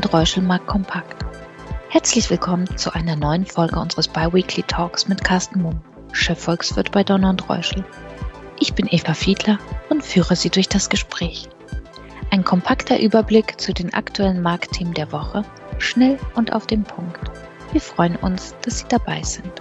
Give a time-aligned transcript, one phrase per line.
[0.00, 1.26] und Reuschelmark Kompakt.
[1.90, 5.78] Herzlich willkommen zu einer neuen Folge unseres Biweekly Talks mit Carsten Mumm,
[6.12, 7.84] Chefvolkswirt bei Donner und Reuschel.
[8.58, 9.58] Ich bin Eva Fiedler
[9.90, 11.50] und führe Sie durch das Gespräch.
[12.30, 15.44] Ein kompakter Überblick zu den aktuellen Marktthemen der Woche,
[15.76, 17.20] schnell und auf den Punkt.
[17.72, 19.52] Wir freuen uns, dass Sie dabei sind.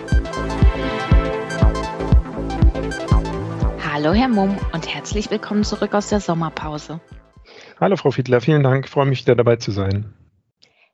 [3.92, 7.02] Hallo Herr Mumm und herzlich willkommen zurück aus der Sommerpause.
[7.81, 10.13] Hallo Frau Fiedler, vielen Dank, ich freue mich wieder dabei zu sein.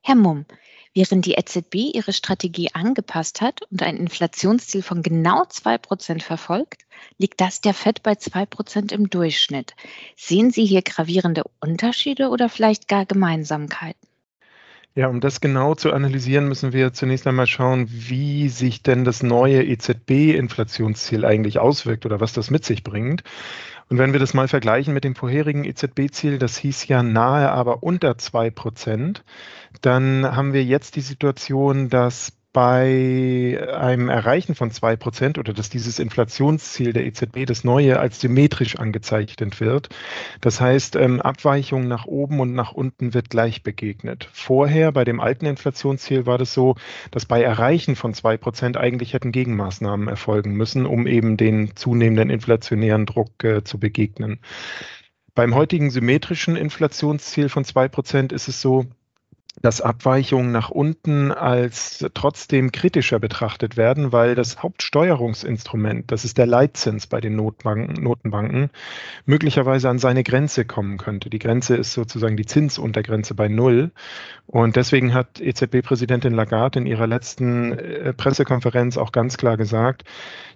[0.07, 0.45] Herr Mumm,
[0.93, 6.83] während die EZB ihre Strategie angepasst hat und ein Inflationsziel von genau 2% verfolgt,
[7.17, 9.73] liegt das der FED bei 2% im Durchschnitt.
[10.15, 14.07] Sehen Sie hier gravierende Unterschiede oder vielleicht gar Gemeinsamkeiten?
[14.97, 19.23] Ja, um das genau zu analysieren, müssen wir zunächst einmal schauen, wie sich denn das
[19.23, 23.21] neue EZB-Inflationsziel eigentlich auswirkt oder was das mit sich bringt.
[23.89, 27.83] Und wenn wir das mal vergleichen mit dem vorherigen EZB-Ziel, das hieß ja nahe, aber
[27.83, 29.25] unter zwei Prozent,
[29.81, 35.69] dann haben wir jetzt die Situation, dass bei einem Erreichen von zwei Prozent oder dass
[35.69, 39.89] dieses Inflationsziel der EZB, das neue, als symmetrisch angezeichnet wird.
[40.39, 44.29] Das heißt, ähm, Abweichung nach oben und nach unten wird gleich begegnet.
[44.31, 46.75] Vorher bei dem alten Inflationsziel war das so,
[47.11, 52.29] dass bei Erreichen von zwei Prozent eigentlich hätten Gegenmaßnahmen erfolgen müssen, um eben den zunehmenden
[52.29, 54.39] inflationären Druck äh, zu begegnen.
[55.33, 58.85] Beim heutigen symmetrischen Inflationsziel von zwei Prozent ist es so,
[59.61, 66.45] dass Abweichungen nach unten als trotzdem kritischer betrachtet werden, weil das Hauptsteuerungsinstrument, das ist der
[66.45, 68.69] Leitzins bei den Notbanken, Notenbanken,
[69.25, 71.29] möglicherweise an seine Grenze kommen könnte.
[71.29, 73.91] Die Grenze ist sozusagen die Zinsuntergrenze bei Null.
[74.47, 80.03] Und deswegen hat EZB-Präsidentin Lagarde in ihrer letzten äh, Pressekonferenz auch ganz klar gesagt,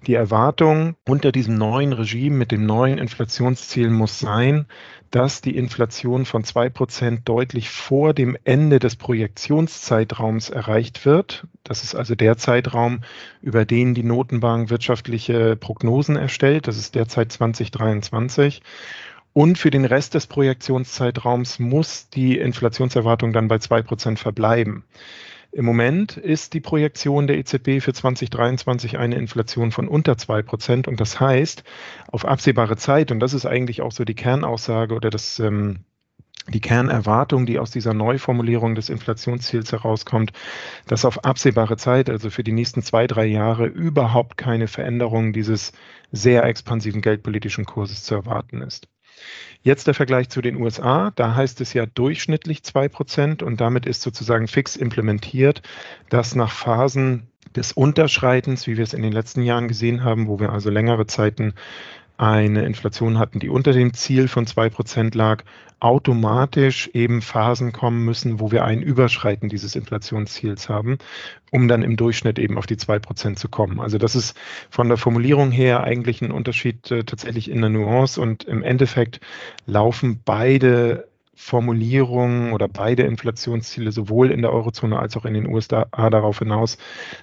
[0.06, 4.68] die Erwartung unter diesem neuen Regime mit dem neuen Inflationsziel muss sein,
[5.12, 11.48] dass die Inflation von zwei Prozent deutlich vor dem Ende des Projektionszeitraums erreicht wird.
[11.64, 13.02] Das ist also der Zeitraum,
[13.42, 16.68] über den die Notenbank wirtschaftliche Prognosen erstellt.
[16.68, 18.62] Das ist derzeit 2023.
[19.34, 24.84] Und für den Rest des Projektionszeitraums muss die Inflationserwartung dann bei zwei Prozent verbleiben.
[25.52, 30.88] Im Moment ist die Projektion der EZB für 2023 eine Inflation von unter zwei Prozent.
[30.88, 31.64] Und das heißt,
[32.12, 35.86] auf absehbare Zeit, und das ist eigentlich auch so die Kernaussage oder das, ähm,
[36.48, 40.34] die Kernerwartung, die aus dieser Neuformulierung des Inflationsziels herauskommt,
[40.88, 45.74] dass auf absehbare Zeit, also für die nächsten zwei, drei Jahre, überhaupt keine Veränderung dieses
[46.12, 48.88] sehr expansiven geldpolitischen Kurses zu erwarten ist.
[49.62, 51.12] Jetzt der Vergleich zu den USA.
[51.16, 55.62] Da heißt es ja durchschnittlich zwei Prozent und damit ist sozusagen fix implementiert,
[56.10, 60.40] dass nach Phasen des Unterschreitens, wie wir es in den letzten Jahren gesehen haben, wo
[60.40, 61.54] wir also längere Zeiten
[62.20, 65.44] eine Inflation hatten, die unter dem Ziel von zwei Prozent lag,
[65.80, 70.98] automatisch eben Phasen kommen müssen, wo wir ein Überschreiten dieses Inflationsziels haben,
[71.52, 73.80] um dann im Durchschnitt eben auf die zwei Prozent zu kommen.
[73.80, 74.38] Also das ist
[74.70, 79.22] von der Formulierung her eigentlich ein Unterschied äh, tatsächlich in der Nuance und im Endeffekt
[79.66, 85.86] laufen beide Formulierungen oder beide Inflationsziele sowohl in der Eurozone als auch in den USA
[85.86, 86.78] darauf hinaus,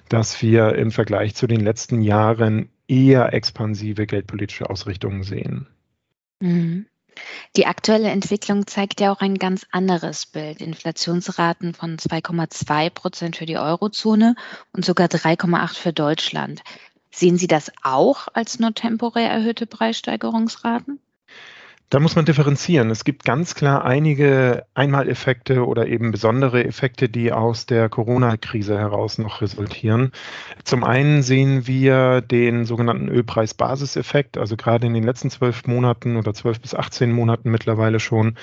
[0.09, 5.67] dass wir im Vergleich zu den letzten Jahren eher expansive geldpolitische Ausrichtungen sehen.
[6.39, 6.87] Mhm.
[7.55, 10.61] Die aktuelle Entwicklung zeigt ja auch ein ganz anderes Bild.
[10.61, 14.35] Inflationsraten von 2,2 Prozent für die Eurozone
[14.71, 16.61] und sogar 3,8 für Deutschland.
[17.09, 20.99] Sehen Sie das auch als nur temporär erhöhte Preissteigerungsraten?
[21.89, 22.89] Da muss man differenzieren.
[22.89, 29.17] Es gibt ganz klar einige Einmaleffekte oder eben besondere Effekte, die aus der Corona-Krise heraus
[29.19, 30.11] noch resultieren.
[30.65, 34.37] Zum einen sehen wir den sogenannten Ölpreis-Basiseffekt.
[34.37, 38.35] Also gerade in den letzten zwölf Monaten oder zwölf bis 18 Monaten mittlerweile schon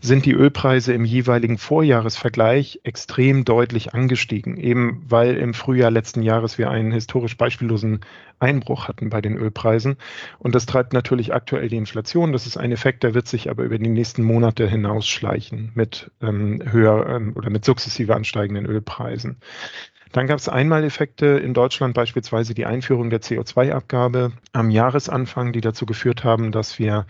[0.00, 4.56] sind die Ölpreise im jeweiligen Vorjahresvergleich extrem deutlich angestiegen.
[4.56, 8.02] Eben weil im Frühjahr letzten Jahres wir einen historisch beispiellosen
[8.38, 9.96] Einbruch hatten bei den Ölpreisen.
[10.38, 12.32] Und das treibt natürlich aktuell die Inflation.
[12.32, 16.60] Das ist ein Effekt, der wird sich aber über die nächsten Monate hinausschleichen mit ähm,
[16.70, 19.38] höher ähm, oder mit sukzessive ansteigenden Ölpreisen.
[20.12, 25.86] Dann gab es Einmaleffekte in Deutschland, beispielsweise die Einführung der CO2-Abgabe am Jahresanfang, die dazu
[25.86, 27.06] geführt haben, dass wir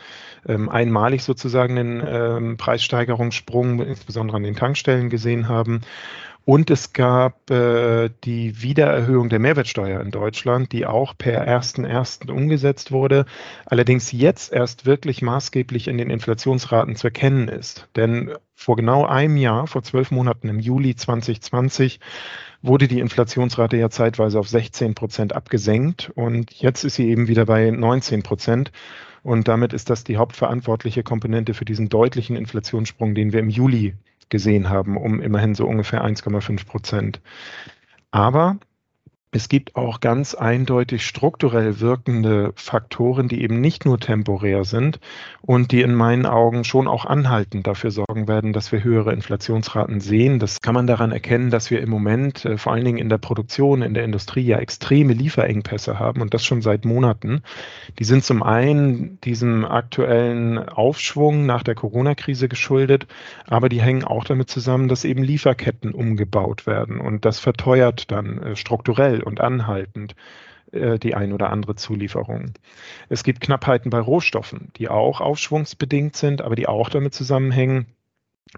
[0.46, 5.80] ähm, einmalig sozusagen einen ähm, Preissteigerungssprung, insbesondere an den Tankstellen, gesehen haben.
[6.46, 12.30] Und es gab äh, die Wiedererhöhung der Mehrwertsteuer in Deutschland, die auch per 1.1.
[12.30, 13.24] umgesetzt wurde,
[13.64, 17.88] allerdings jetzt erst wirklich maßgeblich in den Inflationsraten zu erkennen ist.
[17.96, 21.98] Denn vor genau einem Jahr, vor zwölf Monaten im Juli 2020,
[22.60, 27.46] wurde die Inflationsrate ja zeitweise auf 16 Prozent abgesenkt und jetzt ist sie eben wieder
[27.46, 28.70] bei 19 Prozent.
[29.22, 33.94] Und damit ist das die hauptverantwortliche Komponente für diesen deutlichen Inflationssprung, den wir im Juli
[34.30, 37.20] gesehen haben, um immerhin so ungefähr 1,5 Prozent.
[38.10, 38.58] Aber
[39.34, 45.00] es gibt auch ganz eindeutig strukturell wirkende Faktoren, die eben nicht nur temporär sind
[45.42, 49.98] und die in meinen Augen schon auch anhaltend dafür sorgen werden, dass wir höhere Inflationsraten
[49.98, 50.38] sehen.
[50.38, 53.18] Das kann man daran erkennen, dass wir im Moment äh, vor allen Dingen in der
[53.18, 57.42] Produktion, in der Industrie ja extreme Lieferengpässe haben und das schon seit Monaten.
[57.98, 63.08] Die sind zum einen diesem aktuellen Aufschwung nach der Corona-Krise geschuldet,
[63.48, 68.38] aber die hängen auch damit zusammen, dass eben Lieferketten umgebaut werden und das verteuert dann
[68.40, 70.14] äh, strukturell und anhaltend
[70.72, 72.52] äh, die ein oder andere Zulieferung.
[73.08, 77.86] Es gibt Knappheiten bei Rohstoffen, die auch aufschwungsbedingt sind, aber die auch damit zusammenhängen,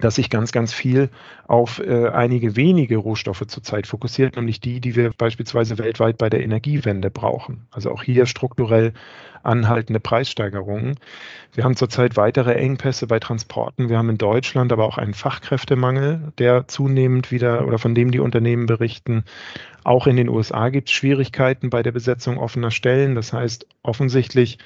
[0.01, 1.09] dass sich ganz, ganz viel
[1.47, 6.43] auf äh, einige wenige Rohstoffe zurzeit fokussiert, nämlich die, die wir beispielsweise weltweit bei der
[6.43, 7.67] Energiewende brauchen.
[7.71, 8.93] Also auch hier strukturell
[9.43, 10.97] anhaltende Preissteigerungen.
[11.55, 13.89] Wir haben zurzeit weitere Engpässe bei Transporten.
[13.89, 18.19] Wir haben in Deutschland aber auch einen Fachkräftemangel, der zunehmend wieder oder von dem die
[18.19, 19.25] Unternehmen berichten.
[19.85, 23.15] Auch in den USA gibt es Schwierigkeiten bei der Besetzung offener Stellen.
[23.15, 24.59] Das heißt, offensichtlich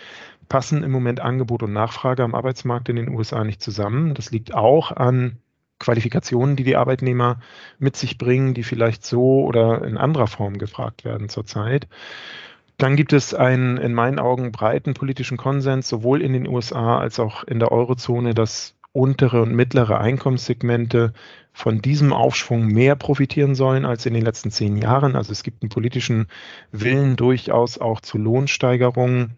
[0.51, 4.13] passen im Moment Angebot und Nachfrage am Arbeitsmarkt in den USA nicht zusammen.
[4.13, 5.39] Das liegt auch an
[5.79, 7.41] Qualifikationen, die die Arbeitnehmer
[7.79, 11.89] mit sich bringen, die vielleicht so oder in anderer Form gefragt werden zurzeit.
[12.77, 17.19] Dann gibt es einen in meinen Augen breiten politischen Konsens, sowohl in den USA als
[17.21, 21.13] auch in der Eurozone, dass untere und mittlere Einkommenssegmente
[21.53, 25.15] von diesem Aufschwung mehr profitieren sollen als in den letzten zehn Jahren.
[25.15, 26.27] Also es gibt einen politischen
[26.73, 29.37] Willen durchaus auch zu Lohnsteigerungen.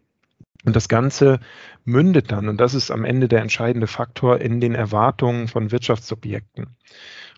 [0.64, 1.40] Und das Ganze
[1.84, 6.76] mündet dann, und das ist am Ende der entscheidende Faktor, in den Erwartungen von Wirtschaftsobjekten.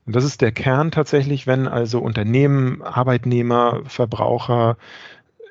[0.07, 4.77] Und das ist der Kern tatsächlich, wenn also Unternehmen, Arbeitnehmer, Verbraucher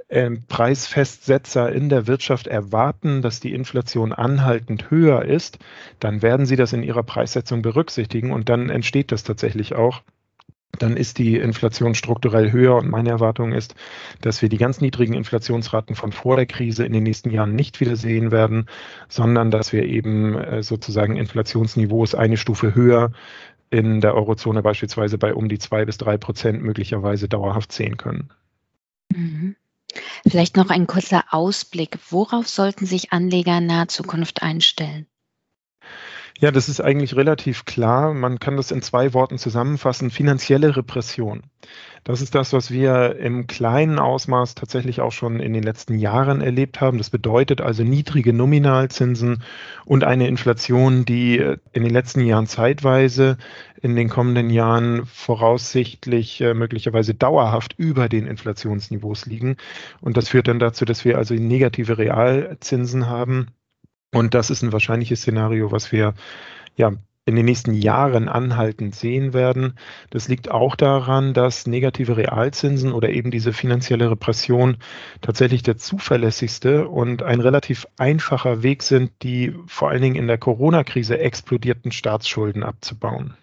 [0.10, 5.58] äh, Preisfestsetzer in der Wirtschaft erwarten, dass die Inflation anhaltend höher ist,
[6.00, 10.04] dann werden sie das in ihrer Preissetzung berücksichtigen und dann entsteht das tatsächlich auch
[10.80, 13.76] dann ist die Inflation strukturell höher und meine Erwartung ist,
[14.22, 17.80] dass wir die ganz niedrigen Inflationsraten von vor der Krise in den nächsten Jahren nicht
[17.80, 18.68] wieder sehen werden,
[19.08, 23.12] sondern dass wir eben äh, sozusagen Inflationsniveaus eine Stufe höher
[23.70, 28.30] in der Eurozone beispielsweise bei um die zwei bis drei Prozent möglicherweise dauerhaft sehen können.
[29.12, 29.56] Mhm.
[30.28, 32.00] Vielleicht noch ein kurzer Ausblick.
[32.10, 35.06] Worauf sollten sich Anleger in naher Zukunft einstellen?
[36.40, 38.14] Ja, das ist eigentlich relativ klar.
[38.14, 40.10] Man kann das in zwei Worten zusammenfassen.
[40.10, 41.44] Finanzielle Repression.
[42.04, 46.42] Das ist das, was wir im kleinen Ausmaß tatsächlich auch schon in den letzten Jahren
[46.42, 46.98] erlebt haben.
[46.98, 49.42] Das bedeutet also niedrige Nominalzinsen
[49.86, 51.38] und eine Inflation, die
[51.72, 53.38] in den letzten Jahren zeitweise,
[53.82, 59.56] in den kommenden Jahren voraussichtlich äh, möglicherweise dauerhaft über den Inflationsniveaus liegen.
[60.02, 63.48] Und das führt dann dazu, dass wir also negative Realzinsen haben.
[64.14, 66.14] Und das ist ein wahrscheinliches Szenario, was wir
[66.76, 66.94] ja
[67.26, 69.76] in den nächsten Jahren anhaltend sehen werden.
[70.10, 74.78] Das liegt auch daran, dass negative Realzinsen oder eben diese finanzielle Repression
[75.22, 80.38] tatsächlich der zuverlässigste und ein relativ einfacher Weg sind, die vor allen Dingen in der
[80.38, 83.36] Corona-Krise explodierten Staatsschulden abzubauen.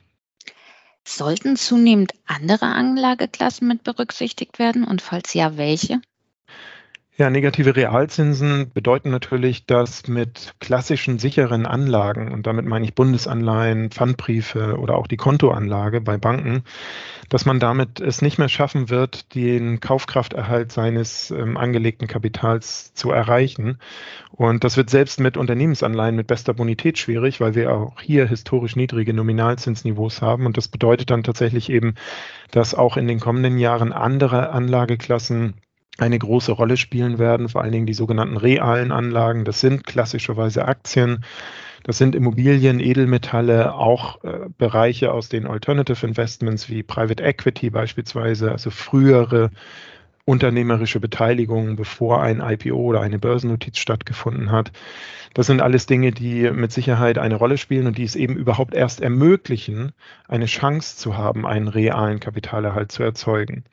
[1.03, 6.01] Sollten zunehmend andere Anlageklassen mit berücksichtigt werden und falls ja, welche?
[7.17, 13.91] Ja, negative Realzinsen bedeuten natürlich, dass mit klassischen sicheren Anlagen, und damit meine ich Bundesanleihen,
[13.91, 16.63] Pfandbriefe oder auch die Kontoanlage bei Banken,
[17.29, 23.11] dass man damit es nicht mehr schaffen wird, den Kaufkrafterhalt seines ähm, angelegten Kapitals zu
[23.11, 23.79] erreichen.
[24.31, 28.77] Und das wird selbst mit Unternehmensanleihen mit bester Bonität schwierig, weil wir auch hier historisch
[28.77, 30.47] niedrige Nominalzinsniveaus haben.
[30.47, 31.97] Und das bedeutet dann tatsächlich eben,
[32.51, 35.55] dass auch in den kommenden Jahren andere Anlageklassen
[35.99, 39.45] eine große Rolle spielen werden, vor allen Dingen die sogenannten realen Anlagen.
[39.45, 41.25] Das sind klassischerweise Aktien,
[41.83, 48.53] das sind Immobilien, Edelmetalle, auch äh, Bereiche aus den Alternative Investments wie Private Equity beispielsweise,
[48.53, 49.51] also frühere
[50.31, 54.71] unternehmerische Beteiligung, bevor ein IPO oder eine Börsennotiz stattgefunden hat.
[55.35, 58.75] Das sind alles Dinge, die mit Sicherheit eine Rolle spielen und die es eben überhaupt
[58.75, 59.93] erst ermöglichen,
[60.29, 63.65] eine Chance zu haben, einen realen Kapitalerhalt zu erzeugen.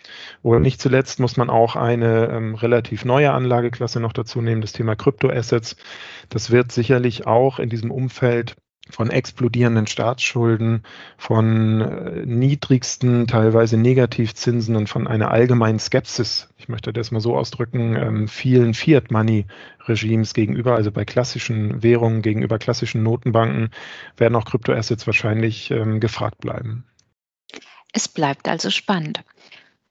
[0.42, 4.74] Und nicht zuletzt muss man auch eine ähm, relativ neue Anlageklasse noch dazu nehmen, das
[4.74, 5.78] Thema Kryptoassets.
[6.30, 8.56] Das wird sicherlich auch in diesem Umfeld
[8.90, 10.84] von explodierenden Staatsschulden,
[11.18, 17.36] von äh, niedrigsten, teilweise Negativzinsen und von einer allgemeinen Skepsis, ich möchte das mal so
[17.36, 23.72] ausdrücken, ähm, vielen Fiat-Money-Regimes gegenüber, also bei klassischen Währungen gegenüber klassischen Notenbanken,
[24.18, 26.86] werden auch Kryptoassets wahrscheinlich ähm, gefragt bleiben.
[27.94, 29.24] Es bleibt also spannend.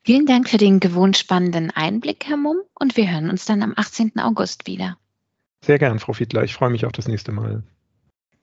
[0.05, 3.73] Vielen Dank für den gewohnt spannenden Einblick, Herr Mumm, und wir hören uns dann am
[3.75, 4.21] 18.
[4.21, 4.97] August wieder.
[5.65, 6.45] Sehr gern, Frau Fiedler.
[6.45, 7.65] Ich freue mich auf das nächste Mal.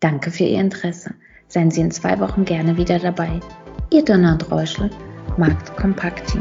[0.04, 1.14] Danke für Ihr Interesse.
[1.48, 3.40] Seien Sie in zwei Wochen gerne wieder dabei.
[3.90, 4.90] Ihr und Reuschel,
[5.38, 6.36] Markt Kompakt.